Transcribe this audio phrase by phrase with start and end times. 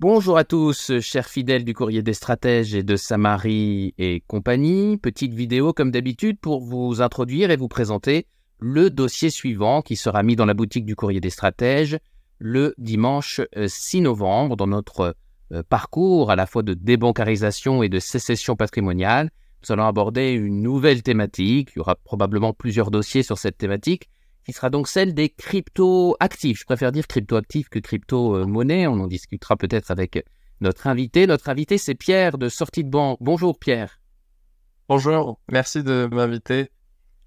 [0.00, 4.96] Bonjour à tous, chers fidèles du courrier des stratèges et de Samari et compagnie.
[4.96, 8.28] Petite vidéo comme d'habitude pour vous introduire et vous présenter
[8.60, 11.98] le dossier suivant qui sera mis dans la boutique du courrier des stratèges
[12.38, 15.16] le dimanche 6 euh, novembre dans notre
[15.50, 19.30] euh, parcours à la fois de débancarisation et de sécession patrimoniale.
[19.64, 21.70] Nous allons aborder une nouvelle thématique.
[21.74, 24.08] Il y aura probablement plusieurs dossiers sur cette thématique
[24.48, 26.60] qui sera donc celle des crypto-actifs.
[26.60, 28.86] Je préfère dire crypto-actifs que crypto-monnaie.
[28.86, 30.24] On en discutera peut-être avec
[30.62, 31.26] notre invité.
[31.26, 33.18] Notre invité, c'est Pierre de Sortie de Banque.
[33.20, 34.00] Bonjour Pierre.
[34.88, 36.70] Bonjour, merci de m'inviter.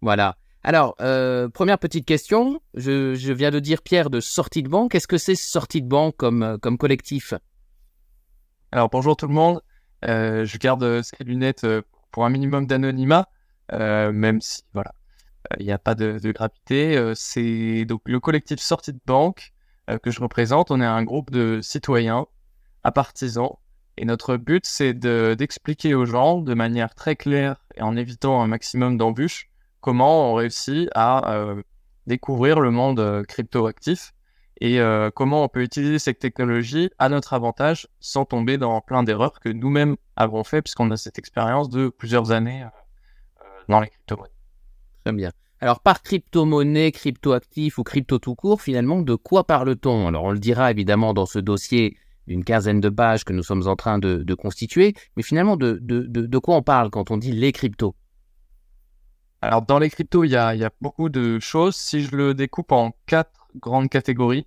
[0.00, 0.36] Voilà.
[0.62, 2.62] Alors, euh, première petite question.
[2.74, 4.92] Je, viens de dire Pierre de Sortie de Banque.
[4.92, 7.34] Qu'est-ce que c'est Sortie de Banque comme, euh, comme collectif?
[8.70, 9.60] Alors, bonjour tout le monde.
[10.04, 11.66] Euh, je garde ces lunettes
[12.12, 13.26] pour un minimum d'anonymat,
[13.72, 14.92] même si, voilà,
[15.58, 16.96] il n'y a pas de, gravité.
[16.96, 19.52] Euh, c'est donc le collectif Sortie de Banque
[19.90, 20.70] euh, que je représente.
[20.70, 22.26] On est un groupe de citoyens
[22.84, 23.56] à partisans.
[23.96, 28.46] Et notre but, c'est d'expliquer aux gens de manière très claire et en évitant un
[28.46, 31.62] maximum d'embûches comment on réussit à euh,
[32.06, 34.12] découvrir le monde crypto-actif
[34.60, 34.80] et
[35.14, 39.48] comment on peut utiliser cette technologie à notre avantage sans tomber dans plein d'erreurs que
[39.48, 42.66] nous-mêmes avons fait puisqu'on a cette expérience de plusieurs années
[43.68, 44.37] dans les crypto-monnaies.
[45.60, 50.06] Alors, par crypto-monnaie, crypto-actif ou crypto tout court, finalement, de quoi parle-t-on?
[50.06, 51.96] Alors, on le dira évidemment dans ce dossier
[52.28, 56.56] d'une quinzaine de pages que nous sommes en train de, constituer, mais finalement, de, quoi
[56.56, 57.96] on parle quand on dit les cryptos?
[59.40, 61.74] Alors, dans les cryptos, il y a, beaucoup de choses.
[61.74, 64.46] Si je le découpe en quatre grandes catégories,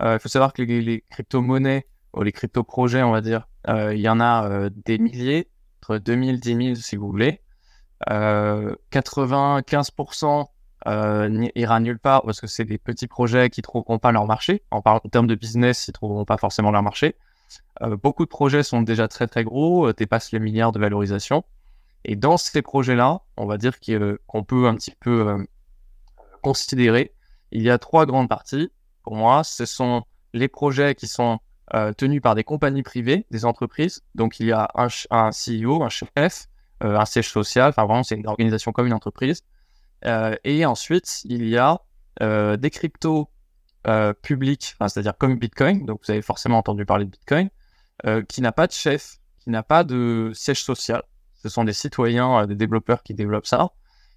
[0.00, 4.00] euh, il faut savoir que les, crypto-monnaies, ou les crypto-projets, on va dire, euh, il
[4.00, 5.48] y en a euh, des milliers,
[5.82, 7.40] entre 2000, 10 000 si vous voulez.
[8.06, 10.46] 95%
[10.86, 14.62] euh, n'ira nulle part parce que c'est des petits projets qui trouveront pas leur marché.
[14.70, 17.16] En, en termes de business, ils trouveront pas forcément leur marché.
[17.82, 21.44] Euh, beaucoup de projets sont déjà très très gros, euh, dépassent les milliards de valorisation.
[22.04, 25.44] Et dans ces projets-là, on va dire qu'on peut un petit peu
[26.42, 27.12] considérer,
[27.50, 28.70] il y a trois grandes parties.
[29.02, 31.40] Pour moi, ce sont les projets qui sont
[31.96, 34.04] tenus par des compagnies privées, des entreprises.
[34.14, 36.28] Donc il y a un, CEO, un chef, euh,
[36.80, 37.70] un siège social.
[37.70, 39.42] Enfin, vraiment, c'est une organisation comme une entreprise.
[40.04, 41.80] Euh, et ensuite, il y a
[42.22, 43.30] euh, des cryptos
[44.20, 45.86] publics, c'est-à-dire comme Bitcoin.
[45.86, 47.48] Donc, vous avez forcément entendu parler de Bitcoin,
[48.28, 51.02] qui n'a pas de chef, qui n'a pas de siège social.
[51.42, 53.70] Ce sont des citoyens, des développeurs qui développent ça.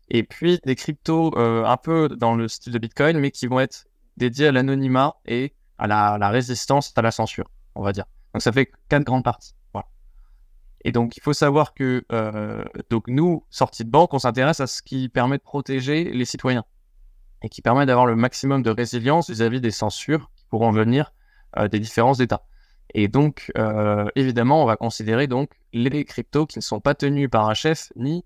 [0.09, 3.85] Et puis des cryptos un peu dans le style de Bitcoin, mais qui vont être
[4.17, 8.05] dédiés à l'anonymat et à la, la, résistance à la censure, on va dire.
[8.33, 9.53] Donc ça fait quatre grandes parties.
[10.83, 14.67] Et donc, il faut savoir que euh, donc nous, sortie de banque, on s'intéresse à
[14.67, 16.65] ce qui permet de protéger les citoyens
[17.43, 21.13] et qui permet d'avoir le maximum de résilience vis-à-vis des censures qui pourront venir
[21.57, 22.43] euh, des différents États.
[22.93, 27.29] Et donc, euh, évidemment, on va considérer donc les cryptos qui ne sont pas tenus
[27.29, 28.25] par un chef ni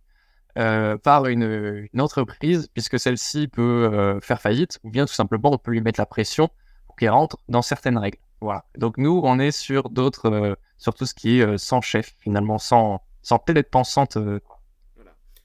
[1.03, 5.71] par une, une, entreprise, puisque celle-ci peut faire faillite, ou bien tout simplement on peut
[5.71, 6.49] lui mettre la pression
[6.95, 8.17] qu'elle rentre dans certaines règles.
[8.41, 8.65] Voilà.
[8.77, 12.57] Donc nous, on est sur d'autres sur tout ce qui est euh, sans chef, finalement,
[12.57, 14.17] sans, sans être pensante.
[14.17, 14.39] Euh.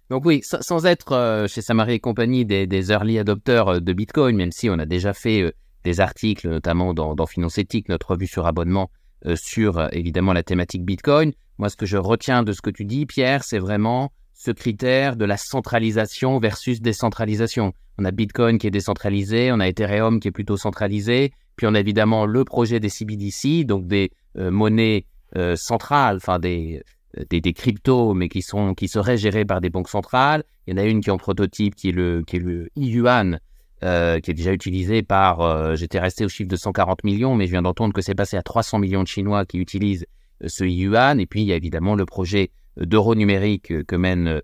[0.09, 4.53] Donc oui, sans être euh, chez Samari et compagnie des, early adopteurs de Bitcoin, même
[4.53, 8.47] si on a déjà fait des articles, notamment dans, dans Finance Éthique, notre revue sur
[8.47, 8.91] abonnement,
[9.35, 11.33] sur évidemment la thématique Bitcoin.
[11.59, 14.13] Moi, ce que je retiens de ce que tu dis, Pierre, c'est vraiment
[14.43, 17.75] ce critère de la centralisation versus décentralisation.
[17.99, 21.75] On a Bitcoin qui est décentralisé, on a Ethereum qui est plutôt centralisé, puis on
[21.75, 25.05] a évidemment le projet des CBDC, donc des monnaies
[25.37, 26.83] euh, centrales, enfin des,
[27.29, 30.43] des, des, cryptos, mais qui, sont, qui seraient gérés par des banques centrales.
[30.67, 32.71] Il y en a une qui est en prototype, qui est le, qui est le
[32.77, 33.41] yuan,
[33.85, 37.45] euh, qui est déjà utilisé par, euh, j'étais resté au chiffre de 140 millions, mais
[37.45, 40.07] je viens d'entendre que c'est passé à 300 millions de Chinois qui utilisent
[40.47, 41.21] ce yuan.
[41.21, 44.41] Et puis, il y a évidemment le projet d'euro numérique que mène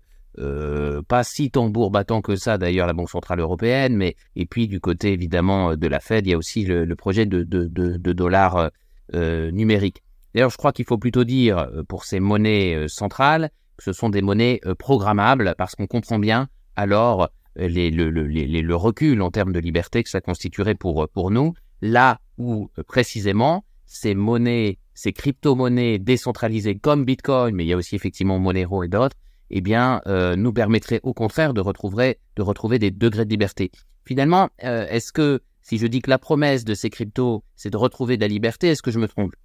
[1.07, 4.79] pas si tambour battant que ça d'ailleurs la Banque Centrale Européenne, mais et puis du
[4.79, 8.69] côté évidemment de la Fed, il y a aussi le, projet de, de, de, dollars
[9.13, 10.03] numériques.
[10.37, 13.91] D'ailleurs, je crois qu'il faut plutôt dire euh, pour ces monnaies euh, centrales que ce
[13.91, 19.31] sont des monnaies euh, programmables parce qu'on comprend bien alors les, le, le, recul en
[19.31, 25.13] termes de liberté que ça constituerait pour, pour nous, là où précisément ces monnaies, ces
[25.13, 29.15] crypto-monnaies décentralisées comme Bitcoin, mais il y a aussi effectivement Monero et d'autres,
[29.51, 30.01] eh bien,
[30.35, 33.71] nous permettraient au contraire de retrouver, de retrouver des degrés de liberté.
[34.05, 38.17] Finalement, est-ce que si je dis que la promesse de ces cryptos, c'est de retrouver
[38.17, 39.35] de la liberté, est-ce que je me trompe?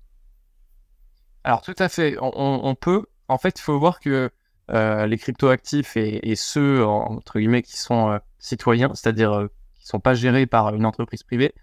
[1.44, 3.04] Alors tout à fait, on, peut.
[3.28, 4.30] En fait, il faut voir que
[4.70, 9.88] euh, les crypto-actifs et, ceux, entre guillemets, qui sont euh, citoyens, c'est-à-dire euh, qui ne
[9.88, 11.54] sont pas gérés par une entreprise privée,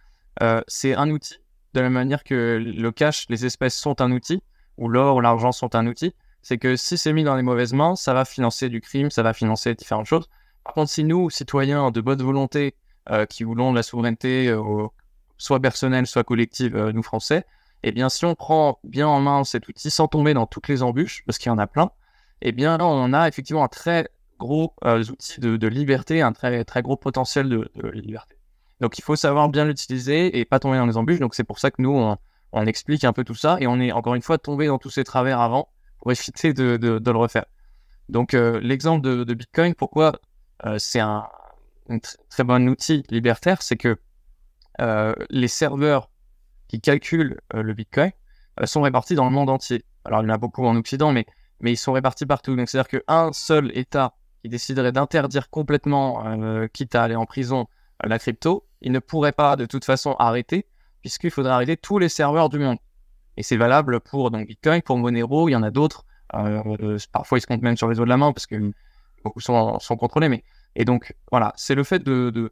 [0.68, 1.38] c'est un outil
[1.74, 4.42] de la manière que le cash, les espèces sont un outil,
[4.78, 7.74] ou l'or ou l'argent sont un outil, c'est que si c'est mis dans les mauvaises
[7.74, 10.30] mains, ça va financer du crime, ça va financer différentes choses.
[10.64, 12.76] Par contre, si nous, citoyens de bonne volonté,
[13.12, 14.88] euh, qui voulons de la souveraineté, euh,
[15.38, 17.46] soit personnelle, soit collective, euh, nous Français,
[17.82, 20.84] eh bien, si on prend bien en main cet outil sans tomber dans toutes les
[20.84, 21.92] embûches, parce qu'il y en a plein,
[22.42, 26.82] eh bien, là, on a effectivement un très gros outil de, liberté, un très, très
[26.82, 28.36] gros potentiel de, liberté.
[28.82, 31.20] Donc, il faut savoir bien l'utiliser et pas tomber dans les embûches.
[31.20, 32.18] Donc, c'est pour ça que nous, on,
[32.52, 34.90] on explique un peu tout ça et on est encore une fois tombé dans tous
[34.90, 37.46] ces travers avant pour éviter de, le refaire.
[38.08, 40.14] Donc euh, l'exemple de, Bitcoin, pourquoi
[40.66, 41.28] euh, c'est un,
[42.30, 43.98] très bon outil libertaire, c'est que
[44.82, 46.10] euh, les serveurs
[46.68, 48.12] qui calculent le Bitcoin
[48.64, 49.84] sont répartis dans le monde entier.
[50.06, 51.26] Alors il y en a beaucoup en Occident, mais,
[51.62, 52.56] mais ils sont répartis partout.
[52.56, 57.68] Donc c'est-à-dire qu'un seul État qui déciderait d'interdire complètement, quitte à aller en prison,
[58.04, 60.66] la crypto, il ne pourrait pas de toute façon arrêter
[61.02, 62.78] puisqu'il faudrait arrêter tous les serveurs du monde.
[63.38, 66.06] Et c'est valable pour donc, Bitcoin, pour Monero, il y en a d'autres.
[66.36, 68.72] Euh, parfois, ils se comptent même sur les doigts de la main parce que
[69.24, 70.30] beaucoup sont, sont contrôlés.
[70.30, 70.44] Mais...
[70.76, 72.52] Et donc, voilà, c'est le fait de, de,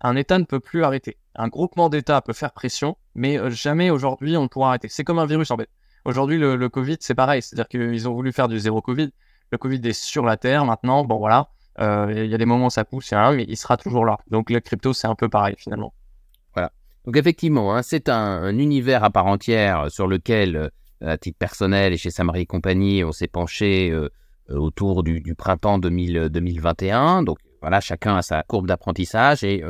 [0.00, 1.16] Un État ne peut plus arrêter.
[1.34, 4.88] Un groupement d'États peut faire pression, mais euh, jamais aujourd'hui on ne pourra arrêter.
[4.88, 5.70] C'est comme un virus en fait.
[6.04, 7.42] Aujourd'hui, le, Covid, c'est pareil.
[7.42, 9.10] C'est-à-dire qu'ils ont voulu faire du zéro Covid.
[9.50, 11.04] Le Covid est sur la Terre maintenant.
[11.04, 11.48] Bon, voilà.
[11.78, 14.18] Euh, il y a des moments où ça pousse, mais il sera toujours là.
[14.30, 15.92] Donc, la crypto, c'est un peu pareil finalement.
[17.06, 20.68] Donc effectivement, hein, c'est un, univers à part entière sur lequel, euh,
[21.00, 24.08] à titre personnel et chez Samari et compagnie, on s'est penché euh,
[24.50, 27.22] euh, autour du, printemps 2021.
[27.22, 29.62] Donc voilà, chacun a sa courbe d'apprentissage et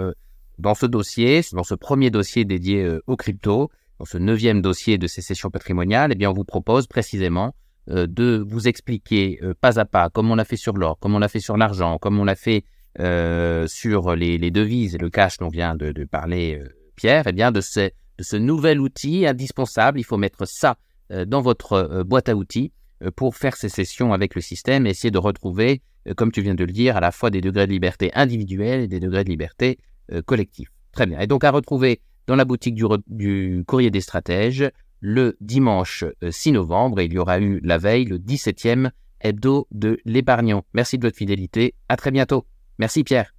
[0.58, 5.06] dans ce dossier, dans ce premier dossier dédié aux crypto, dans ce neuvième dossier de
[5.06, 7.54] sécession patrimoniale, eh bien on vous propose précisément
[7.88, 11.28] de vous expliquer pas à pas, comme on l'a fait sur l'or, comme on l'a
[11.28, 12.64] fait sur l'argent, comme on l'a fait
[12.96, 16.60] sur les, devises et le cash dont vient de, parler
[16.96, 20.00] Pierre, eh bien de ce, nouvel outil indispensable.
[20.00, 20.76] Il faut mettre ça
[21.12, 22.72] euh, dans votre euh, boîte à outils
[23.02, 25.82] euh, pour faire ces sessions avec le système et essayer de retrouver,
[26.16, 28.88] comme tu viens de le dire, à la fois des degrés de liberté individuels et
[28.88, 29.78] des degrés de liberté
[30.24, 30.68] collectifs.
[30.92, 31.18] Très bien.
[31.18, 34.70] Et donc à retrouver dans la boutique du courrier des stratèges
[35.00, 37.00] le dimanche 6 novembre.
[37.00, 38.90] Et il y aura eu la veille le 17e
[39.20, 40.64] hebdo de l'épargnant.
[40.72, 41.74] Merci de votre fidélité.
[41.88, 42.46] À très bientôt.
[42.78, 43.34] Merci Pierre.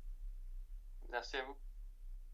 [1.12, 1.56] Merci à vous.